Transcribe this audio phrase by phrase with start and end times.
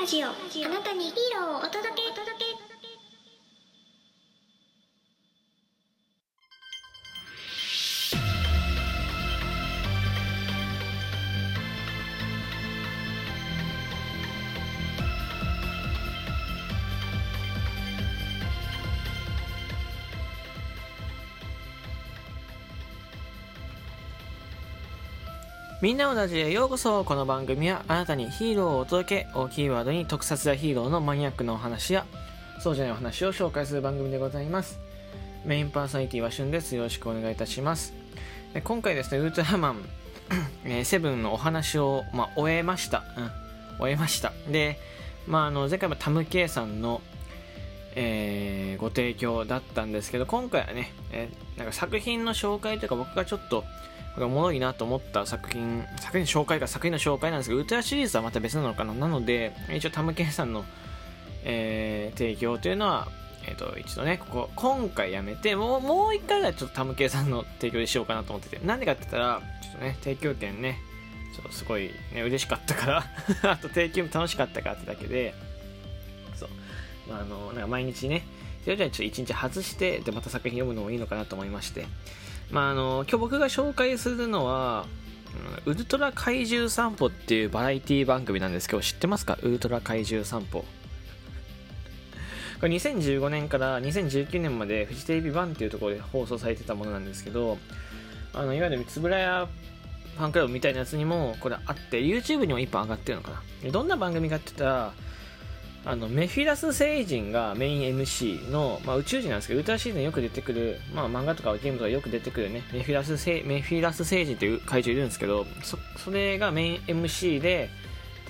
[0.00, 0.28] ラジオ。
[0.28, 0.32] あ
[0.70, 2.09] なたにヒーローをお届け。
[25.80, 27.04] みんなのラジオへようこそ。
[27.04, 32.04] この番組はあなたにヒーローをお届けをキーワードに特撮やヒーローのマニアックなお話や
[32.58, 34.78] そうじゃないお話を紹介する番組でございます。
[35.46, 36.76] メインパーソナリティはしゅんです。
[36.76, 37.94] よろしくお願いいたします。
[38.62, 39.76] 今回ですねウルトラマン
[40.66, 43.30] えーセブンのお話を、まあ、終えました、うん、
[43.78, 44.34] 終えました。
[44.50, 44.78] で、
[45.26, 47.00] まあ、あの前回もタムケイさんの
[47.94, 53.64] えーご提供だったんですけど今回はね、えーなんか作品の紹介というか僕がちょっと
[54.14, 58.92] これおもろいなと思った作品作品紹介か作品の紹介なんですけどウルトラシリーズはまた別なのかな？
[58.94, 60.64] なので一応タムケンさんの、
[61.44, 63.08] えー提供というのは
[63.46, 68.66] えっ、と一度ねここ今回やめてもうもう一回はちょっとタムケンさんの提供でしようかなと思ってて。
[68.66, 70.78] なんでかって言ったらちょっとね提供券ね
[71.34, 73.04] ちょっとすごい、ね、嬉しかったから。
[73.50, 75.34] あと提供も楽しかったからってだけで。
[76.34, 76.48] そう。
[77.08, 78.22] まあ、あのなんか毎日ね
[78.64, 81.86] それじゃあちょっと一日外してでまた作品読むのもいいのかなと思いまして。
[82.50, 84.86] まああの今日僕が紹介するのは
[85.64, 88.68] ウルトラ怪獣散歩っていうバラエティ番組なんです。
[88.68, 89.38] けど知ってますか？
[89.42, 90.64] ウルトラ怪獣散歩。
[92.60, 97.56] これ2015年から2019年までフジテレビ版っていうところで放送されてたものなんですけど
[98.34, 99.48] あのいわゆるつぶらや
[100.18, 103.70] ファンクラブみたいなやつにもこれあって YouTube にも1本上がってるのかな。
[103.70, 104.92] どんな番組かって言ったら
[105.84, 117.70] あのメフィラス星人がメイン MC の、まあ、宇宙人なんですけどウルトラシーズンよく出てくる、まあ、漫画とかゲームとかよく出てくるねメフィラス星メフィラス星人っていう怪獣いるんですけどそそれがメイン MC で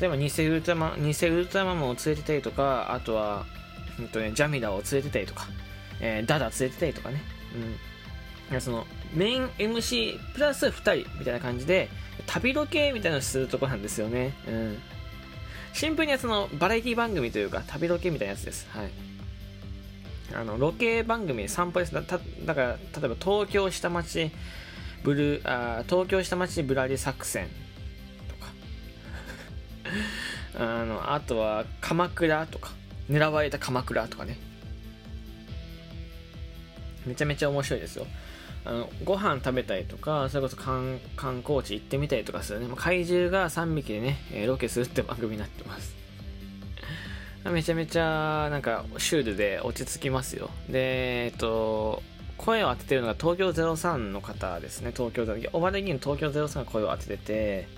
[0.00, 3.44] 例えば偽ウルトラマン偽ウルトラマンを連れてたりとかあとは、
[3.98, 5.46] うんとね、ジャミラを連れてたりとか、
[6.00, 7.22] えーダダ連れてたりとかね、
[7.54, 7.62] うん。
[8.50, 11.88] いや、そのメイン MC プラス2人みたいな感じで
[12.26, 14.78] 旅ロケみたいなのするとこなんですよね、うん、
[15.74, 18.66] シンプルにそのバラエティ番組というか旅ロケみたいなやつです。
[18.70, 18.90] はい。
[20.32, 24.32] あのロケ番組散歩ですだだから例えば東京下町
[25.04, 27.46] ブルあー東京下町ぶらり作戦
[28.28, 28.50] とか
[30.58, 32.72] あのあとは鎌倉とか
[33.08, 34.38] 狙われた鎌倉とかね
[37.06, 38.06] めちゃめちゃ面白いですよ
[38.66, 42.66] あのご飯食べたりとかそれこそ観観光地行ってみたりとかするね。
[42.66, 45.94] も怪獣が3匹でね、えロケするって番組になってます。
[47.50, 50.50] めちゃめちゃなんかシュールで落ち着きますよ。
[50.68, 52.02] でえっと
[52.38, 54.92] 声を当ててるのが東京03の方ですね。
[54.96, 57.68] 東京03お笑い芸人東京03が声を当ててて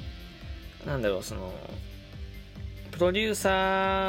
[0.87, 1.53] なんだろうその
[2.93, 3.51] プロデューサ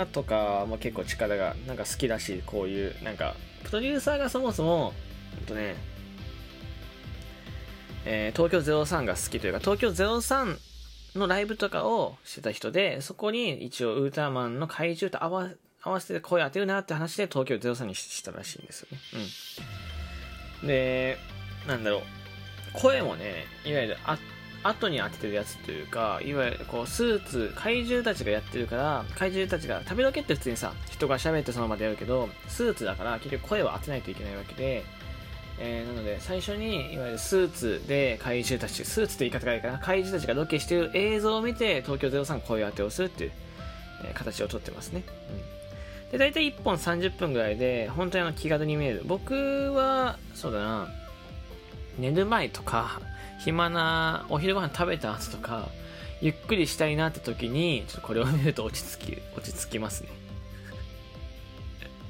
[0.04, 4.94] ーとかも結構力がなんか好きらしこういうなんかプロデューサーがそもそも
[5.36, 5.76] ほんとね
[8.06, 10.58] えー東京03が好きというか東京03
[11.18, 15.50] のライブとかをしてた人でそこに一応ウルトラマンの怪獣と合わ
[15.82, 19.00] 合わせて声当てるなって話で東京03にしたらしいんですよね。
[20.64, 20.68] うん。
[20.68, 21.18] で
[21.68, 22.02] なんだろう。
[22.74, 24.18] 声もねいわゆるあ
[24.64, 34.84] 後に当ててるやつというかいわゆるこうスーツ怪獣たちがやってるから怪獣たちが旅ロケって普通にさ人が喋ってその場でやるけどスーツだから結局声を当てないといけないわけで
[35.60, 39.80] えーなので最初にいわゆるスーツで怪獣たちスーツって言い方がいいかな。
[39.80, 43.32] 怪獣たちがロケしている映像を見て東京03声当てをするっていう、
[44.06, 45.04] えー形をとってますね、
[46.04, 49.02] うん、で大体1本30分ぐらいで本当にあの気軽に見える。
[49.06, 50.88] 僕はそうだな
[51.98, 53.02] 寝る前とか
[53.40, 55.70] 暇なお昼ご飯食べた後とか
[56.22, 60.10] ゆっくりしたいなって時にちょっとこれを見ると落ち着き落ち着きますね。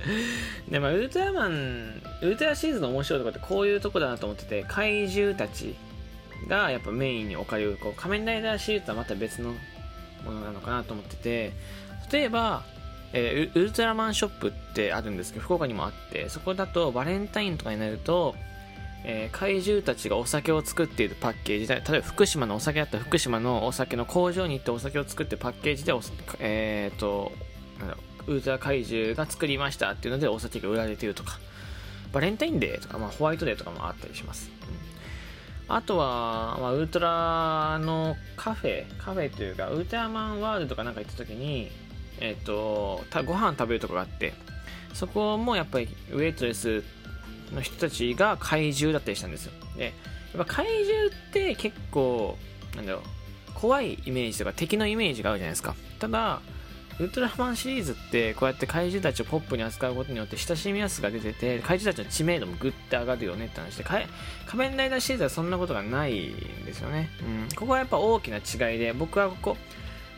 [0.69, 5.75] でまあウルトラマンウルトラシーズンの面白いところってこういうとこだなと思ってて怪獣たち
[6.47, 9.53] がやっぱメインに置かれるこう仮面ライダーシリーズとはまた別の
[10.23, 11.53] ものなのかなと思ってて
[12.11, 12.63] 例えば、
[13.13, 18.35] えーウルトラマンショップってあるんですけど福岡にもあってそこだとバレンタインとかになると、
[19.03, 25.93] えー怪獣たちがお酒を作っているパッケージで例えば福島のお酒だったら福島のお酒の工場に行ってお酒を作ってパッケージで
[26.39, 27.31] えっ、と
[27.79, 31.39] なんだろうウルトラ怪獣が作りましたっていうのでお酒が売られてるとか。
[32.13, 34.49] バレンタインデーとか、まあ、ホワイトデーとかもあったりします、
[35.67, 35.75] うん。
[35.75, 41.69] あとは、まあ、ウルトラのカフェカフェというかウルトラマンワールドとかなんか行った時に
[42.19, 44.33] えっ、とたご飯食べるとこがあって
[44.93, 46.83] そこもやっぱりウェイトレス
[47.53, 49.51] の人たちが怪獣だったりしたんですよ。
[49.77, 49.93] で
[50.35, 52.37] やっぱ怪獣って結構
[52.75, 53.01] なんだろう
[53.53, 55.75] 怖いイメージとか敵のイメージがあるじゃないですか。
[55.99, 56.41] ただ
[56.99, 64.07] ウルトラマンシリーズってこうやって怪獣たちをポップに扱うことによって親しみやすさが出てて怪獣たちの知名度もグッて上がるよねって話で仮
[64.55, 69.57] 面ライダーシリーズはそんなことがないんですよね、うん、ここはやっぱ大きな違いで僕はここ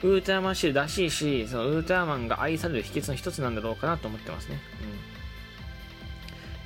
[0.03, 4.59] ウルトラマンシリーズらしいしそのウルトラマンが愛される秘訣の一つなんだろうかなと思ってますね、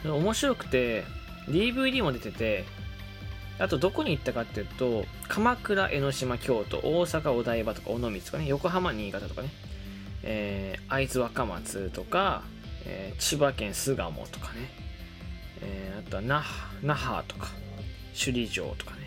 [0.05, 1.05] うん、面白くて
[1.47, 2.65] DVD も出てて
[3.57, 9.49] あとどこに行ったかっていうと鎌倉江ノ島京都大阪お台場とか尾道とかね横浜新潟とかね。
[10.23, 12.43] えー、会津若松とか、
[12.85, 14.69] えー、千葉県巣鴨とかね、
[15.61, 17.47] えー、あとは那覇那覇とか
[18.17, 18.97] 首里城とかね、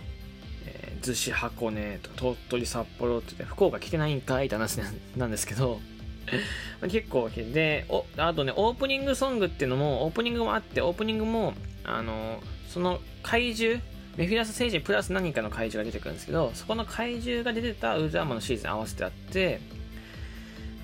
[0.66, 4.78] えー、逗子箱根とか鳥取札幌って言って福岡来てないんかいって話
[5.16, 5.80] なん ですけど。
[6.90, 11.54] 結構でおあとねオープニングソングっていうのもオープニングもあってオープニングも
[11.84, 13.80] あのその怪獣
[14.16, 19.60] メフィラス星人プラス何かの怪獣が出てくるんですけどそこの怪獣が出てたウルトラマンのシーズン合わせてあって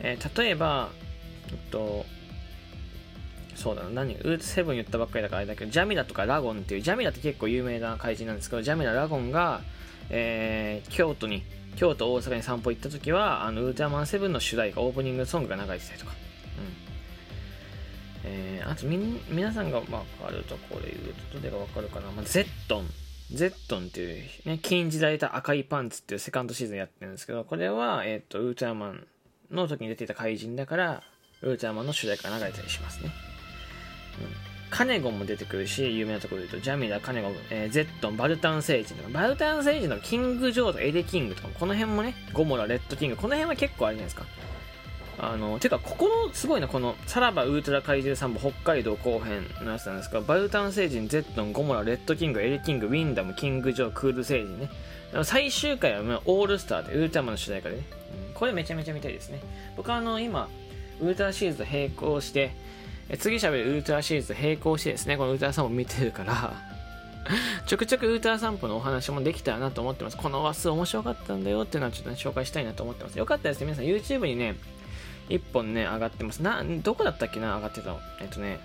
[0.02, 0.90] えー、例えば、
[1.50, 2.04] えっと、
[3.54, 9.60] そうだな、何、ウーツセブン言ったばっかりだからあれだけど、ジャミラとかラゴンっていう、ジャミラって結構有名な怪人なんですけど、ジャミラ、ラゴンが、
[10.10, 11.44] えー、京都に、
[11.76, 16.12] 京都、大阪に散歩行った時は、あの、ウルトラマンセブンの主題歌、オープニングソングが流れてたりとか。
[16.12, 16.72] うん。
[18.24, 18.98] えー、あとみ、
[19.30, 19.94] 皆さんがわか
[20.30, 22.10] るところで言うと、どれがわかるかな。
[22.10, 22.86] まあ、ゼットン。
[23.32, 29.06] ゼットンっていう、ね、金時代と赤いパンツっていうセカンドシーズンやってるんですけど、これは、えっ、ー、と、ウルトラマン
[29.52, 31.02] の時に出ていた怪人だから、
[31.42, 33.10] ウルトラマンの主題歌が流れたりしますね。
[34.20, 34.52] うん。
[34.70, 44.24] カネゴンも出てくるし、有名なところで言うと、ジャミラ、カネゴン、えー、ゼットン、バルタン星人とか、バルタン星人とか、キング・ジョーと、エレキングとか、この辺もね、ゴモラ、レッドキング、この辺は結構あれじゃないですか。
[45.18, 54.70] あの、てか、ここの、すごいな、この、さらばウルトラ怪獣散歩北海道後編のやつなんですが、バルタン星人、ゼットン、ゴモラ、レッドキング、エレキング、ウィンダム、キング・ジョー、クール星人ね。
[55.22, 57.82] 最終回はオールスターで、ウルトラマンの主題歌でね。
[58.42, 59.38] これめちゃめちゃ見たいですね。
[59.76, 60.48] 僕はあの、今、
[61.00, 62.50] ウルトラシリーズと並行して、
[63.08, 66.52] え次喋るウルトラシリーズと並行してですね、このウルトラサンプ見てるから
[67.66, 70.16] ちょくちょくウルトラ散歩のお話もできたらなと思ってます。
[70.16, 73.16] この話数面白かったんだよっていうのはちょっと、ね、紹介したいなと思ってます。
[73.16, 73.66] よかったですね。
[73.66, 74.56] 皆さん YouTube にね、
[75.28, 76.42] 1本ね、上がってます。
[76.42, 78.00] な、どこだったっけな、上がってたの？
[78.20, 78.58] えっとね、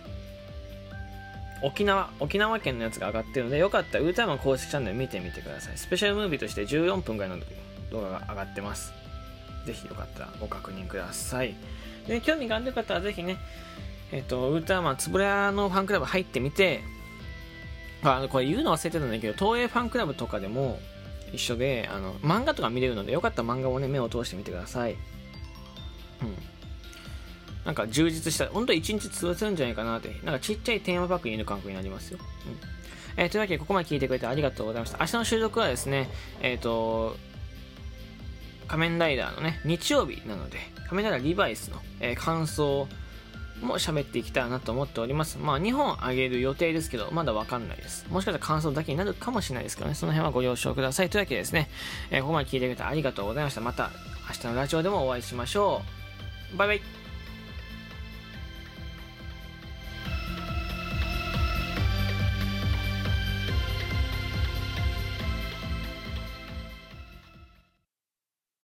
[1.61, 5.77] 沖縄、沖縄県のやつが上がってるので、よかったらウルトラマン公式チャンネル見てみてください。
[5.77, 7.37] スペシャルムービーとして14分ぐらいの
[7.91, 9.06] 動画が上がってます。
[9.67, 11.55] ぜひよかったらご確認ください。
[12.07, 13.37] で、興味がある方はぜひね、
[14.13, 16.81] えっ、と、ウルトラマンつぶらのファンクラブ入ってみて、
[18.01, 20.79] あの、これ言うの忘れてたんだけど、東映ファンクラブとかでも
[21.33, 24.93] 一緒で、あの、漫画とか見れるので、よかったら漫画をね、目を通してみてください。
[24.93, 24.97] うん。
[27.65, 32.19] なんか充実した、本当1日潰せるんじゃないかなって、なんかちっちゃいテーマパークにいる感覚になりますよ。
[32.45, 32.77] うん。
[33.17, 34.99] えー、というわけで、ここまで聞いてくれてありがとうございました。
[34.99, 36.07] 明日の収録はですね、
[36.41, 37.17] えっ、ー、と、
[38.67, 42.87] 仮面ライダーのね、日曜日なので、仮面ライダーリバイスの、えー、感想
[43.61, 45.37] も喋っていきたいなと思っております。
[45.39, 48.05] まあ、2本あげる予定ですけど、まだわかんないです。
[48.09, 51.09] もしかしたら感想だけになるかもしれないですけどね、その辺はご了承ください。
[51.09, 51.69] というわけでですね、
[52.11, 53.61] えー、ここまで聞いてくれてありがとうございました。
[53.61, 53.91] また
[54.27, 55.81] 明日のラジオでもお会いしましょ
[56.53, 56.57] う。
[56.57, 57.06] バイバイ。